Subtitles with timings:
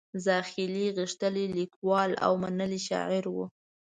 [0.25, 3.35] زاخیلي غښتلی لیکوال او منلی شاعر و.